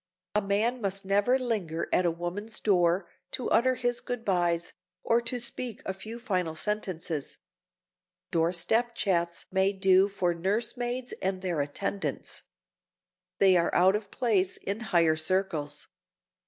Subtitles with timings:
[0.33, 5.21] A man must never linger at a woman's door to utter his good bys, or
[5.21, 7.37] to speak a few final sentences.
[8.31, 12.41] Door step chats may do for nurse maids and their attendants.
[13.37, 15.87] They are out of place in higher circles.